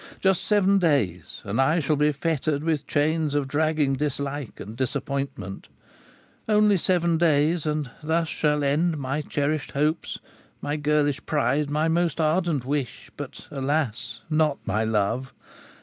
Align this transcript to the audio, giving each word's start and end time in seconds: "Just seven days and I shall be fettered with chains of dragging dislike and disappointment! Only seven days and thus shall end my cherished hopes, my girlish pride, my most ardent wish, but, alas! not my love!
"Just 0.19 0.43
seven 0.43 0.79
days 0.79 1.41
and 1.43 1.61
I 1.61 1.79
shall 1.79 1.95
be 1.95 2.11
fettered 2.11 2.63
with 2.63 2.87
chains 2.87 3.35
of 3.35 3.47
dragging 3.47 3.93
dislike 3.93 4.59
and 4.59 4.75
disappointment! 4.75 5.67
Only 6.49 6.75
seven 6.77 7.19
days 7.19 7.67
and 7.67 7.91
thus 8.01 8.27
shall 8.27 8.63
end 8.63 8.97
my 8.97 9.21
cherished 9.21 9.73
hopes, 9.73 10.17
my 10.59 10.75
girlish 10.75 11.23
pride, 11.27 11.69
my 11.69 11.87
most 11.87 12.19
ardent 12.19 12.65
wish, 12.65 13.11
but, 13.15 13.45
alas! 13.51 14.21
not 14.27 14.57
my 14.65 14.83
love! 14.83 15.35